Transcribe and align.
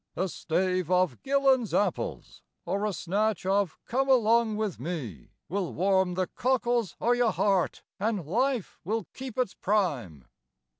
A 0.15 0.27
stave 0.27 0.89
of 0.89 1.21
"Gillan's 1.21 1.75
Apples" 1.75 2.41
or 2.65 2.87
a 2.87 2.91
snatch 2.91 3.45
of 3.45 3.77
"Come 3.85 4.09
Along 4.09 4.55
With 4.57 4.79
Me" 4.79 5.29
Will 5.47 5.71
warm 5.75 6.15
the 6.15 6.25
cockles 6.25 6.95
o' 6.99 7.11
your 7.11 7.29
heart, 7.31 7.83
an' 7.99 8.25
life 8.25 8.79
will 8.83 9.05
keep 9.13 9.37
its 9.37 9.53
prime. 9.53 10.25